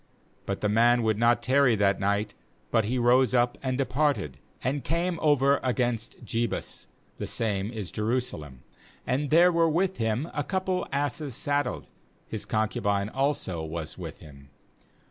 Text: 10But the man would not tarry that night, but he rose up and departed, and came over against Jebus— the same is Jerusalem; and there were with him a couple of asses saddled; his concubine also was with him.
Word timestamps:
10But 0.47 0.61
the 0.61 0.67
man 0.67 1.03
would 1.03 1.19
not 1.19 1.43
tarry 1.43 1.75
that 1.75 1.99
night, 1.99 2.33
but 2.71 2.85
he 2.85 2.97
rose 2.97 3.35
up 3.35 3.55
and 3.61 3.77
departed, 3.77 4.39
and 4.63 4.83
came 4.83 5.19
over 5.21 5.59
against 5.61 6.25
Jebus— 6.25 6.87
the 7.19 7.27
same 7.27 7.69
is 7.69 7.91
Jerusalem; 7.91 8.63
and 9.05 9.29
there 9.29 9.51
were 9.51 9.69
with 9.69 9.97
him 9.97 10.27
a 10.33 10.43
couple 10.43 10.85
of 10.85 10.89
asses 10.91 11.35
saddled; 11.35 11.91
his 12.27 12.45
concubine 12.45 13.09
also 13.09 13.61
was 13.63 13.95
with 13.99 14.21
him. 14.21 14.49